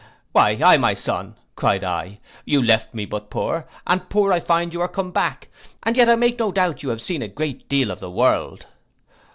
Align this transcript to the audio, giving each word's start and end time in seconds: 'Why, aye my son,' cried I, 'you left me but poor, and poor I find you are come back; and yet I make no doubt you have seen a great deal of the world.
'Why, 0.31 0.59
aye 0.63 0.77
my 0.77 0.95
son,' 0.95 1.35
cried 1.55 1.83
I, 1.83 2.19
'you 2.43 2.59
left 2.63 2.91
me 2.95 3.05
but 3.05 3.29
poor, 3.29 3.67
and 3.85 4.09
poor 4.09 4.33
I 4.33 4.39
find 4.39 4.73
you 4.73 4.81
are 4.81 4.87
come 4.87 5.11
back; 5.11 5.49
and 5.83 5.95
yet 5.95 6.09
I 6.09 6.15
make 6.15 6.39
no 6.39 6.51
doubt 6.51 6.81
you 6.81 6.89
have 6.89 7.03
seen 7.03 7.21
a 7.21 7.27
great 7.27 7.69
deal 7.69 7.91
of 7.91 7.99
the 7.99 8.09
world. 8.09 8.65